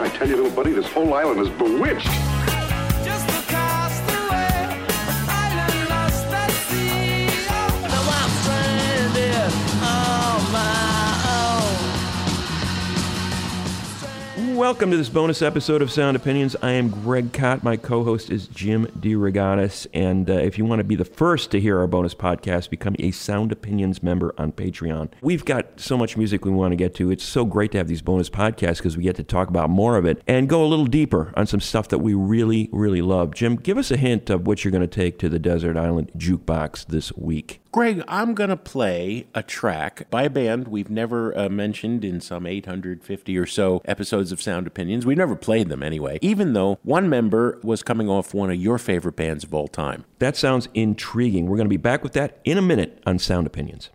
I 0.00 0.08
tell 0.08 0.28
you, 0.28 0.36
little 0.36 0.50
buddy, 0.50 0.72
this 0.72 0.86
whole 0.92 1.14
island 1.14 1.40
is 1.40 1.48
bewitched. 1.50 2.31
Welcome 14.72 14.90
to 14.92 14.96
this 14.96 15.10
bonus 15.10 15.42
episode 15.42 15.82
of 15.82 15.92
Sound 15.92 16.16
Opinions. 16.16 16.56
I 16.62 16.70
am 16.70 16.88
Greg 16.88 17.34
Kot. 17.34 17.62
My 17.62 17.76
co-host 17.76 18.30
is 18.30 18.46
Jim 18.46 18.86
DeRogatis. 18.98 19.86
And 19.92 20.30
uh, 20.30 20.32
if 20.32 20.56
you 20.56 20.64
want 20.64 20.80
to 20.80 20.84
be 20.84 20.96
the 20.96 21.04
first 21.04 21.50
to 21.50 21.60
hear 21.60 21.78
our 21.78 21.86
bonus 21.86 22.14
podcast, 22.14 22.70
become 22.70 22.96
a 22.98 23.10
Sound 23.10 23.52
Opinions 23.52 24.02
member 24.02 24.34
on 24.38 24.50
Patreon. 24.50 25.10
We've 25.20 25.44
got 25.44 25.78
so 25.78 25.98
much 25.98 26.16
music 26.16 26.46
we 26.46 26.52
want 26.52 26.72
to 26.72 26.76
get 26.76 26.94
to. 26.94 27.10
It's 27.10 27.22
so 27.22 27.44
great 27.44 27.72
to 27.72 27.78
have 27.78 27.86
these 27.86 28.00
bonus 28.00 28.30
podcasts 28.30 28.78
because 28.78 28.96
we 28.96 29.02
get 29.02 29.16
to 29.16 29.22
talk 29.22 29.48
about 29.48 29.68
more 29.68 29.98
of 29.98 30.06
it 30.06 30.22
and 30.26 30.48
go 30.48 30.64
a 30.64 30.66
little 30.66 30.86
deeper 30.86 31.34
on 31.36 31.46
some 31.46 31.60
stuff 31.60 31.88
that 31.88 31.98
we 31.98 32.14
really, 32.14 32.70
really 32.72 33.02
love. 33.02 33.34
Jim, 33.34 33.56
give 33.56 33.76
us 33.76 33.90
a 33.90 33.98
hint 33.98 34.30
of 34.30 34.46
what 34.46 34.64
you're 34.64 34.72
going 34.72 34.80
to 34.80 34.86
take 34.86 35.18
to 35.18 35.28
the 35.28 35.38
Desert 35.38 35.76
Island 35.76 36.10
Jukebox 36.16 36.86
this 36.86 37.12
week. 37.12 37.61
Greg, 37.72 38.04
I'm 38.06 38.34
going 38.34 38.50
to 38.50 38.56
play 38.58 39.28
a 39.34 39.42
track 39.42 40.06
by 40.10 40.24
a 40.24 40.30
band 40.30 40.68
we've 40.68 40.90
never 40.90 41.36
uh, 41.36 41.48
mentioned 41.48 42.04
in 42.04 42.20
some 42.20 42.46
850 42.46 43.38
or 43.38 43.46
so 43.46 43.80
episodes 43.86 44.30
of 44.30 44.42
Sound 44.42 44.66
Opinions. 44.66 45.06
We 45.06 45.14
never 45.14 45.34
played 45.34 45.70
them 45.70 45.82
anyway, 45.82 46.18
even 46.20 46.52
though 46.52 46.78
one 46.82 47.08
member 47.08 47.58
was 47.62 47.82
coming 47.82 48.10
off 48.10 48.34
one 48.34 48.50
of 48.50 48.56
your 48.56 48.76
favorite 48.76 49.16
bands 49.16 49.42
of 49.42 49.54
all 49.54 49.68
time. 49.68 50.04
That 50.18 50.36
sounds 50.36 50.68
intriguing. 50.74 51.46
We're 51.46 51.56
going 51.56 51.64
to 51.64 51.70
be 51.70 51.78
back 51.78 52.02
with 52.02 52.12
that 52.12 52.40
in 52.44 52.58
a 52.58 52.62
minute 52.62 53.02
on 53.06 53.18
Sound 53.18 53.46
Opinions. 53.46 53.88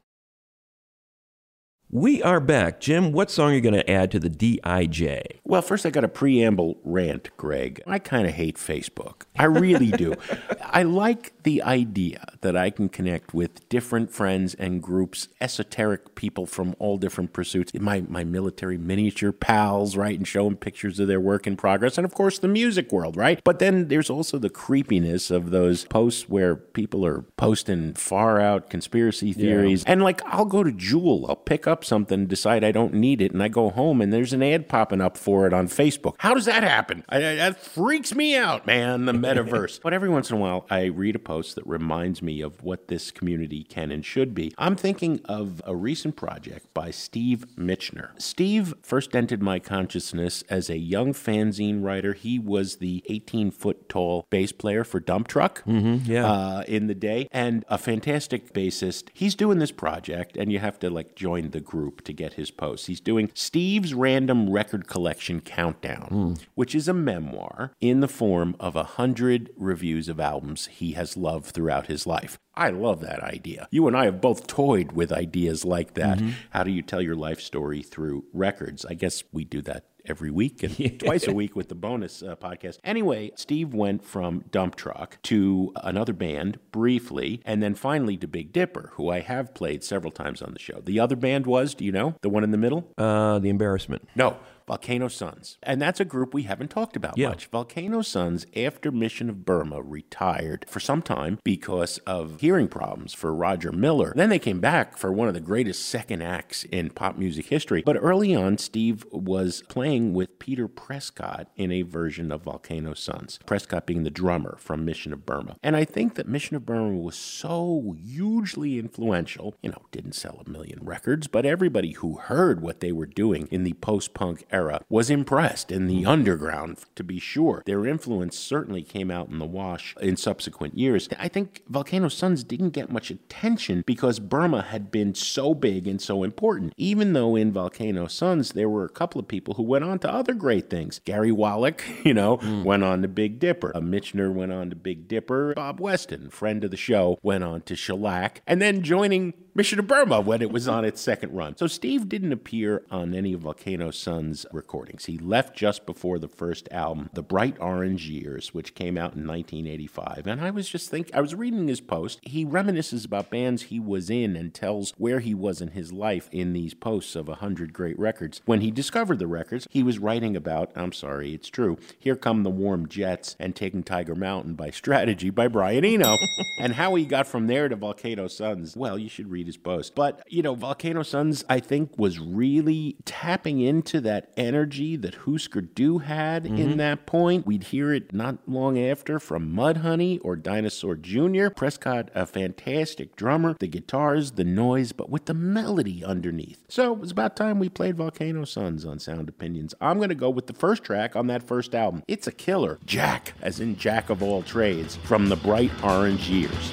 We 1.90 2.22
are 2.22 2.41
back. 2.41 2.82
Jim, 2.82 3.14
what 3.14 3.32
song 3.32 3.52
are 3.52 3.55
you 3.55 3.62
going 3.62 3.73
to 3.73 3.90
add 3.90 4.12
to 4.12 4.20
the 4.20 4.30
DIJ? 4.30 5.40
Well, 5.45 5.62
first, 5.62 5.86
I 5.86 5.90
got 5.90 6.04
a 6.04 6.09
preamble 6.09 6.78
rant, 6.84 7.30
Greg. 7.38 7.82
I 7.88 7.98
kind 7.98 8.28
of 8.28 8.34
hate 8.34 8.58
Facebook. 8.58 9.22
I 9.39 9.45
really 9.45 9.92
do. 9.92 10.16
I 10.61 10.84
like 10.84 11.31
the 11.44 11.64
idea 11.64 12.34
that 12.42 12.58
I 12.58 12.72
can 12.72 12.89
connect 12.89 13.34
with 13.34 13.70
different 13.70 14.11
friends 14.11 14.53
and 14.56 14.84
groups, 14.84 15.30
esoteric 15.39 16.14
people 16.16 16.45
from 16.45 16.76
all 16.78 16.98
different 16.98 17.31
pursuits. 17.31 17.73
My, 17.73 18.04
my 18.09 18.26
military 18.26 18.78
miniature 18.78 19.31
pals, 19.31 19.95
right? 19.95 20.17
And 20.17 20.28
show 20.28 20.44
them 20.44 20.58
pictures 20.58 21.00
of 21.00 21.08
their 21.08 21.22
work 21.22 21.48
in 21.48 21.56
progress. 21.56 21.98
And 21.98 22.04
of 22.04 22.14
course, 22.14 22.38
the 22.38 22.50
music 22.50 22.92
world, 22.92 23.16
right? 23.16 23.42
But 23.45 23.59
then 23.59 23.88
there's 23.88 24.09
also 24.09 24.38
the 24.38 24.50
creepiness 24.50 25.31
of 25.31 25.52
those 25.52 25.86
posts 25.86 26.28
where 26.28 26.58
people 26.58 27.06
are 27.06 27.22
posting 27.38 27.94
far 27.94 28.42
out 28.42 28.70
conspiracy 28.70 29.31
theories. 29.31 29.86
And 29.86 30.04
like, 30.04 30.22
I'll 30.26 30.44
go 30.44 30.66
to 30.66 30.72
Jewel, 30.73 31.26
I'll 31.30 31.38
pick 31.38 31.66
up 31.66 31.77
something, 31.83 32.25
decide 32.28 32.64
I 32.64 32.72
don't 32.72 32.94
need 32.94 33.22
it, 33.22 33.31
and 33.31 33.42
I 33.42 33.47
go 33.47 33.70
home 33.70 34.02
and 34.02 34.11
there's 34.11 34.33
an 34.33 34.44
ad 34.44 34.70
popping 34.70 35.02
up 35.02 35.17
for 35.17 35.47
it 35.47 35.53
on 35.53 35.67
Facebook. 35.67 36.16
How 36.20 36.33
does 36.33 36.45
that 36.45 36.64
happen? 36.64 37.03
I, 37.09 37.17
I- 37.17 37.47
that 37.47 37.61
freaks 37.61 38.14
me 38.14 38.36
out, 38.36 38.66
man, 38.66 39.06
the 39.06 39.14
metaverse. 39.14 39.80
but 39.83 39.94
every 39.94 40.09
once 40.09 40.30
in 40.30 40.38
a 40.38 40.39
while, 40.39 40.66
I 40.70 40.86
read 40.86 41.16
a 41.16 41.20
post 41.20 41.55
that 41.55 41.66
reminds 41.66 42.22
me 42.22 42.42
of 42.42 42.64
what 42.64 42.88
this 42.88 43.11
community 43.11 43.64
can 43.64 43.92
and 43.92 44.03
should 44.03 44.33
be. 44.33 44.53
I'm 44.58 44.75
thinking 44.75 45.22
of 45.25 45.61
a 45.66 45.75
recent 45.75 46.16
project 46.16 46.73
by 46.73 46.92
Steve 46.92 47.45
Michener. 47.58 48.09
Steve 48.22 48.73
first 48.81 49.16
entered 49.16 49.42
my 49.42 49.59
consciousness 49.59 50.44
as 50.50 50.70
a 50.70 50.78
young 50.78 51.14
fanzine 51.14 51.83
writer. 51.83 52.14
He 52.14 52.38
was 52.39 52.78
the 52.78 53.03
18 53.08 53.52
foot 53.52 53.88
tall 53.88 54.25
bass 54.30 54.52
player 54.52 54.83
for 54.83 55.00
Dump 55.00 55.28
Truck 55.28 55.64
yeah. 55.66 56.25
uh, 56.25 56.64
in 56.67 56.88
the 56.88 56.95
day 56.95 57.28
and 57.31 57.64
a 57.70 57.78
fantastic 57.78 58.53
bassist. 58.53 59.09
He's 59.14 59.36
doing 59.36 59.59
this 59.59 59.72
project, 59.72 60.36
and 60.36 60.52
you 60.52 60.59
have 60.59 60.80
to 60.80 60.89
like 60.89 61.16
join 61.16 61.52
the 61.52 61.61
group 61.68 62.04
to 62.06 62.14
get 62.14 62.34
his 62.34 62.50
posts. 62.50 62.88
He's 62.88 63.00
doing 63.00 63.30
Steve's 63.36 63.94
Random 63.94 64.50
Record 64.50 64.88
Collection 64.88 65.42
Countdown, 65.42 66.08
hmm. 66.10 66.34
which 66.56 66.73
is 66.73 66.88
a 66.88 66.94
memoir 66.94 67.73
in 67.80 68.00
the 68.00 68.08
form 68.08 68.56
of 68.60 68.76
a 68.76 68.84
hundred 68.84 69.52
reviews 69.56 70.10
of 70.10 70.20
albums 70.20 70.66
he 70.68 70.94
has 70.94 71.16
loved 71.16 71.48
throughout 71.48 71.88
his 71.88 72.08
life. 72.08 72.40
I 72.56 72.70
love 72.70 73.02
that 73.02 73.22
idea. 73.22 73.67
You 73.70 73.88
and 73.88 73.95
I 73.95 74.06
have 74.06 74.20
both 74.20 74.48
toyed 74.48 74.94
with 74.94 75.11
ideas 75.11 75.64
like 75.64 75.94
that. 75.94 76.17
Mm-hmm. 76.17 76.32
How 76.50 76.64
do 76.64 76.72
you 76.72 76.82
tell 76.82 77.02
your 77.02 77.16
life 77.16 77.39
story 77.39 77.83
through 77.83 78.26
records? 78.33 78.83
I 78.83 78.95
guess 78.95 79.23
we 79.32 79.45
do 79.45 79.61
that 79.61 79.86
every 80.08 80.32
week 80.32 80.64
and 80.64 81.00
twice 81.00 81.28
a 81.28 81.34
week 81.34 81.56
with 81.56 81.70
the 81.70 81.76
bonus 81.76 82.23
uh, 82.23 82.36
podcast. 82.36 82.80
Anyway, 82.84 83.32
Steve 83.36 83.73
went 83.73 84.04
from 84.04 84.44
Dump 84.52 84.76
Truck 84.76 85.18
to 85.23 85.73
another 85.84 86.14
band 86.14 86.60
briefly, 86.72 87.42
and 87.45 87.62
then 87.62 87.76
finally 87.76 88.18
to 88.18 88.28
Big 88.28 88.52
Dipper, 88.54 88.92
who 88.94 89.10
I 89.10 89.20
have 89.20 89.54
played 89.54 89.84
several 89.84 90.12
times 90.12 90.42
on 90.42 90.54
the 90.54 90.60
show. 90.60 90.82
The 90.84 91.00
other 91.00 91.16
band 91.16 91.45
was, 91.45 91.73
do 91.73 91.86
you 91.86 91.92
know, 91.92 92.16
the 92.22 92.30
one 92.30 92.44
in 92.44 92.52
the 92.52 92.58
middle? 92.58 92.92
Uh, 92.98 93.40
the 93.40 93.50
embarrassment. 93.50 94.08
No. 94.16 94.38
Volcano 94.67 95.08
Suns. 95.08 95.58
And 95.64 95.82
that's 95.82 96.00
a 96.00 96.05
group 96.05 96.33
we 96.33 96.44
haven't 96.44 96.70
talked 96.70 96.95
about 96.98 97.17
Yeah. 97.17 97.30
much. 97.30 97.48
Volcano 97.48 98.02
Suns, 98.02 98.45
after 98.55 98.92
Mission 98.92 99.30
of 99.30 99.45
Burma, 99.45 99.82
retired 99.82 100.66
for 100.67 100.80
some 100.82 101.02
time 101.02 101.39
because 101.44 102.00
of 102.00 102.42
hearing 102.42 102.67
problems 102.67 103.14
for 103.14 103.33
Roger 103.33 103.72
Miller. 103.72 104.11
Then 104.16 104.30
they 104.30 104.39
came 104.39 104.60
back 104.60 104.98
for 104.98 105.11
one 105.11 105.27
of 105.30 105.33
the 105.33 105.39
greatest 105.39 105.86
second 105.86 106.22
acts 106.22 106.66
in 106.66 106.89
pop 106.89 107.17
music 107.17 107.45
history. 107.48 107.82
But 107.86 107.98
early 108.02 108.36
on, 108.36 108.58
Steve 108.58 109.06
was 109.11 109.64
playing 109.70 110.14
with 110.14 110.38
Peter 110.39 110.67
Prescott 110.67 111.48
in 111.56 111.72
a 111.72 111.83
version 111.83 112.32
of 112.32 112.44
Volcano 112.44 112.94
Suns. 112.94 113.39
Prescott 113.45 113.86
being 113.86 114.04
the 114.04 114.10
drummer 114.10 114.58
from 114.60 114.83
Mission 114.83 115.14
of 115.14 115.26
Burma. 115.26 115.56
And 115.64 115.76
I 115.77 115.86
think 115.86 116.16
that 116.16 116.27
Mission 116.27 116.58
of 116.58 116.66
Burma 116.66 116.98
was 116.98 117.16
so 117.16 117.95
hugely 118.04 118.80
influential, 118.80 119.56
you 119.61 119.70
know, 119.70 119.83
didn't 119.92 120.14
sell 120.14 120.44
a 120.45 120.50
million 120.50 120.80
records, 120.82 121.27
but 121.27 121.45
everybody 121.45 121.92
who 121.94 122.17
heard 122.17 122.61
what 122.61 122.82
they 122.82 122.92
were 122.92 123.06
doing 123.06 123.48
in 123.52 123.64
the 123.64 123.73
post 123.73 124.14
punk 124.14 124.45
era 124.52 124.57
was 124.90 125.10
impressed 125.10 125.72
in 125.72 125.88
the 125.88 126.06
underground, 126.06 126.80
to 126.95 127.04
be 127.04 127.20
sure. 127.20 127.64
Their 127.66 127.86
influence 127.86 128.38
certainly 128.38 128.84
came 128.84 129.12
out 129.12 129.30
in 129.30 129.40
the 129.40 129.45
wash 129.45 129.95
in 130.01 130.18
subsequent 130.18 130.78
years. 130.78 131.10
I 131.19 131.28
think 131.28 131.63
Volcano 131.68 132.10
Suns 132.10 132.44
didn't 132.44 132.72
get 132.72 132.92
much 132.92 133.12
attention 133.12 133.84
because 133.86 134.19
Burma 134.19 134.62
had 134.62 134.92
been 134.92 135.16
so 135.16 135.54
big 135.54 135.88
and 135.88 136.01
so 136.01 136.24
important, 136.24 136.74
even 136.78 137.13
though 137.13 137.36
in 137.36 137.51
Volcano 137.51 138.07
Suns 138.07 138.51
there 138.51 138.69
were 138.69 138.86
a 138.86 138.90
couple 138.90 139.19
of 139.19 139.28
people 139.28 139.56
who 139.56 139.63
went 139.63 139.84
on 139.84 140.00
to 140.00 140.12
other 140.12 140.34
great 140.34 140.69
things. 140.69 141.00
Gary 141.06 141.31
Waleik, 141.31 141.81
you 142.06 142.13
know, 142.13 142.39
went 142.63 142.84
on 142.84 143.01
to 143.01 143.07
Big 143.07 143.39
Dipper. 143.39 143.72
Uh, 143.75 143.81
Michener 143.81 144.34
went 144.34 144.51
on 144.51 144.69
to 144.69 144.75
Big 144.75 145.07
Dipper. 145.07 145.54
Bob 145.54 145.80
Weston, 145.80 146.30
friend 146.30 146.63
of 146.63 146.72
the 146.72 146.78
show, 146.78 147.18
went 147.22 147.44
on 147.44 147.62
to 147.62 147.75
Shellac, 147.75 148.42
and 148.48 148.62
then 148.62 148.81
joining 148.81 149.34
Mission 149.57 149.80
of 149.80 149.88
Burma 149.88 150.22
when 150.22 150.44
it 150.44 150.51
was 150.51 150.68
on 150.68 150.86
its 150.86 151.01
second 151.01 151.34
run. 151.34 151.57
So 151.57 151.66
Steve 151.66 152.07
didn't 152.07 152.31
appear 152.31 152.84
on 152.92 153.16
any 153.16 153.34
of 153.34 153.40
Volcano 153.40 153.90
Suns' 153.90 154.45
recordings. 154.51 155.06
He 155.06 155.18
left 155.18 155.57
just 155.57 155.88
before 155.88 156.19
the 156.19 156.28
first 156.28 156.69
album, 156.69 157.10
The 157.13 157.24
Bright 157.24 157.57
Orange 157.60 158.07
Years, 158.07 158.54
which 158.54 158.75
came 158.75 159.00
out 159.00 159.16
in 159.16 159.25
1985. 159.25 160.28
And 160.28 160.42
I 160.42 160.51
was 160.51 160.69
just 160.69 160.92
thinking, 160.92 161.16
I 161.16 161.22
was 161.22 161.34
reading 161.34 161.68
his 161.68 161.81
post. 161.81 162.19
He 162.22 162.45
reminisces 162.45 163.04
about 163.04 163.31
bands 163.31 163.63
he 163.63 163.80
was 163.80 164.12
in 164.12 164.36
and 164.36 164.54
tells 164.54 164.94
where 165.00 165.22
he 165.22 165.34
was 165.34 165.60
in 165.60 165.69
his 165.69 165.92
life 165.92 166.30
in 166.31 166.54
these 166.54 166.75
posts 166.75 167.16
of 167.16 167.28
100 167.28 167.74
great 167.74 167.98
records. 167.98 168.42
When 168.45 168.62
he 168.62 168.69
discovered 168.69 169.18
the 169.18 169.25
records, 169.25 169.68
he 169.72 169.81
was 169.81 169.98
writing 169.98 170.36
about, 170.36 170.72
I'm 170.75 170.94
sorry, 170.94 171.34
it's 171.34 171.50
true, 171.50 171.80
Here 171.98 172.16
Come 172.16 172.44
the 172.44 172.51
Warm 172.51 172.88
Jets 172.88 173.36
and 173.39 173.56
Taking 173.56 173.81
Tiger 173.81 174.13
Mountain 174.13 174.54
by 174.54 174.69
Strategy 174.69 175.31
by 175.31 175.48
Brian 175.48 175.84
Eno. 175.84 176.16
and 176.60 176.74
how 176.74 176.94
he 176.94 177.06
got 177.06 177.25
from 177.25 177.48
there 177.48 177.68
to 177.68 177.75
Volcano 177.75 178.28
Suns, 178.28 178.78
well, 178.78 179.00
you 179.00 179.10
should 179.10 179.31
read 179.31 179.46
post. 179.56 179.95
But, 179.95 180.21
you 180.27 180.41
know, 180.41 180.56
Volcano 180.56 181.03
Suns, 181.03 181.45
I 181.47 181.62
think, 181.62 181.97
was 181.97 182.19
really 182.19 182.97
tapping 183.06 183.62
into 183.62 184.01
that 184.01 184.33
energy 184.35 184.97
that 184.97 185.15
Husker 185.15 185.62
Du 185.62 186.00
had 186.00 186.45
in 186.45 186.57
mm-hmm. 186.57 186.77
that 186.77 187.06
point. 187.06 187.45
We'd 187.45 187.65
hear 187.65 187.94
it 187.94 188.13
not 188.13 188.39
long 188.47 188.77
after 188.77 189.19
from 189.19 189.53
Mudhoney 189.53 190.19
or 190.24 190.35
Dinosaur 190.35 190.95
Jr. 190.95 191.50
Prescott, 191.50 192.09
a 192.13 192.25
fantastic 192.25 193.15
drummer, 193.15 193.56
the 193.59 193.68
guitars, 193.68 194.31
the 194.31 194.44
noise, 194.44 194.91
but 194.91 195.09
with 195.09 195.25
the 195.25 195.33
melody 195.33 196.03
underneath. 196.03 196.63
So 196.68 196.94
it 196.94 197.00
was 197.00 197.12
about 197.12 197.35
time 197.35 197.59
we 197.59 197.69
played 197.69 197.97
Volcano 197.97 198.44
Suns 198.44 198.85
on 198.85 199.00
Sound 199.00 199.29
Opinions. 199.29 199.75
I'm 199.79 199.97
going 199.97 200.09
to 200.09 200.15
go 200.15 200.29
with 200.29 200.47
the 200.47 200.53
first 200.53 200.83
track 200.83 201.15
on 201.15 201.27
that 201.27 201.43
first 201.43 201.75
album. 201.75 202.03
It's 202.07 202.27
a 202.27 202.31
killer. 202.31 202.79
Jack, 202.85 203.33
as 203.41 203.59
in 203.59 203.77
Jack 203.77 204.09
of 204.09 204.23
all 204.23 204.41
trades, 204.41 204.95
from 204.97 205.29
the 205.29 205.35
Bright 205.35 205.71
Orange 205.83 206.27
Years. 206.29 206.71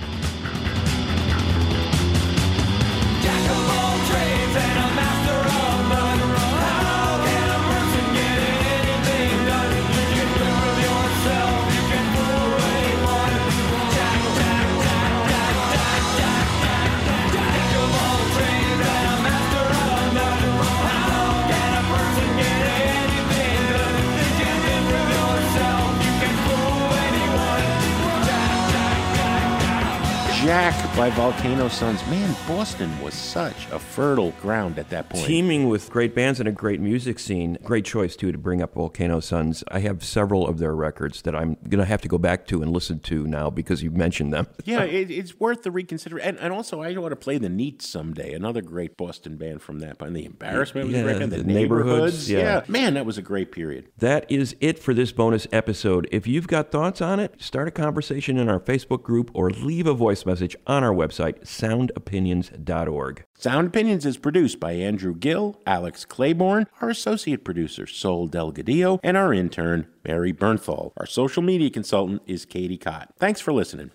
Jack 30.64 30.96
by 30.96 31.10
Volcano 31.10 31.68
Suns. 31.68 32.00
Man, 32.06 32.34
Boston 32.48 32.98
was 33.02 33.12
such 33.12 33.66
a 33.70 33.78
fertile 33.78 34.30
ground 34.40 34.78
at 34.78 34.88
that 34.88 35.10
point. 35.10 35.26
Teeming 35.26 35.68
with 35.68 35.90
great 35.90 36.14
bands 36.14 36.40
and 36.40 36.48
a 36.48 36.52
great 36.52 36.80
music 36.80 37.18
scene. 37.18 37.58
Great 37.62 37.84
choice, 37.84 38.16
too, 38.16 38.32
to 38.32 38.38
bring 38.38 38.62
up 38.62 38.72
Volcano 38.72 39.20
Suns. 39.20 39.62
I 39.68 39.80
have 39.80 40.02
several 40.02 40.48
of 40.48 40.58
their 40.58 40.74
records 40.74 41.20
that 41.22 41.34
I'm 41.34 41.58
going 41.68 41.80
to 41.80 41.84
have 41.84 42.00
to 42.00 42.08
go 42.08 42.16
back 42.16 42.46
to 42.46 42.62
and 42.62 42.72
listen 42.72 43.00
to 43.00 43.26
now 43.26 43.50
because 43.50 43.82
you 43.82 43.90
mentioned 43.90 44.32
them. 44.32 44.46
yeah, 44.64 44.84
it, 44.84 45.10
it's 45.10 45.38
worth 45.38 45.64
the 45.64 45.70
reconsider. 45.70 46.16
And, 46.16 46.38
and 46.38 46.50
also, 46.50 46.80
I 46.80 46.96
want 46.96 47.12
to 47.12 47.16
play 47.16 47.36
the 47.36 47.50
Neat 47.50 47.82
someday. 47.82 48.32
Another 48.32 48.62
great 48.62 48.96
Boston 48.96 49.36
band 49.36 49.60
from 49.60 49.80
that. 49.80 50.00
And 50.00 50.16
the 50.16 50.24
Embarrassment 50.24 50.86
was 50.86 50.96
Yeah. 50.96 51.02
The, 51.02 51.26
the 51.26 51.44
Neighborhoods, 51.44 52.30
Neighborhoods. 52.30 52.30
yeah. 52.30 52.64
man, 52.68 52.94
that 52.94 53.04
was 53.04 53.18
a 53.18 53.22
great 53.22 53.52
period. 53.52 53.90
That 53.98 54.24
is 54.30 54.56
it 54.62 54.78
for 54.78 54.94
this 54.94 55.12
bonus 55.12 55.46
episode. 55.52 56.08
If 56.10 56.26
you've 56.26 56.48
got 56.48 56.70
thoughts 56.70 57.02
on 57.02 57.20
it, 57.20 57.34
start 57.42 57.68
a 57.68 57.70
conversation 57.70 58.38
in 58.38 58.48
our 58.48 58.60
Facebook 58.60 59.02
group 59.02 59.30
or 59.34 59.50
leave 59.50 59.86
a 59.86 59.92
voice 59.92 60.24
message 60.24 60.53
on 60.66 60.84
our 60.84 60.92
website, 60.92 61.42
soundopinions.org. 61.44 63.24
Sound 63.36 63.66
Opinions 63.66 64.06
is 64.06 64.16
produced 64.16 64.60
by 64.60 64.72
Andrew 64.72 65.14
Gill, 65.14 65.60
Alex 65.66 66.04
Claiborne, 66.04 66.66
our 66.80 66.88
associate 66.88 67.44
producer, 67.44 67.86
Sol 67.86 68.28
Delgadillo, 68.28 68.98
and 69.02 69.16
our 69.16 69.34
intern, 69.34 69.86
Mary 70.04 70.32
Bernthal. 70.32 70.92
Our 70.96 71.06
social 71.06 71.42
media 71.42 71.70
consultant 71.70 72.22
is 72.26 72.44
Katie 72.44 72.78
Cott. 72.78 73.12
Thanks 73.18 73.40
for 73.40 73.52
listening. 73.52 73.90